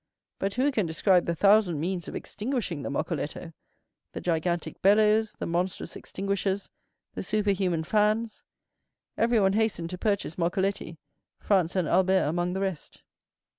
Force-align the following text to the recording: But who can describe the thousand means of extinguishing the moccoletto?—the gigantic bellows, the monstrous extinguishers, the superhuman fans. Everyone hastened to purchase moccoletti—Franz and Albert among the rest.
But 0.39 0.55
who 0.55 0.71
can 0.71 0.87
describe 0.87 1.25
the 1.25 1.35
thousand 1.35 1.79
means 1.79 2.07
of 2.07 2.15
extinguishing 2.15 2.81
the 2.81 2.89
moccoletto?—the 2.89 4.21
gigantic 4.21 4.81
bellows, 4.81 5.33
the 5.33 5.45
monstrous 5.45 5.95
extinguishers, 5.95 6.71
the 7.13 7.21
superhuman 7.21 7.83
fans. 7.83 8.43
Everyone 9.15 9.53
hastened 9.53 9.91
to 9.91 9.99
purchase 9.99 10.39
moccoletti—Franz 10.39 11.75
and 11.75 11.87
Albert 11.87 12.23
among 12.27 12.53
the 12.53 12.61
rest. 12.61 13.03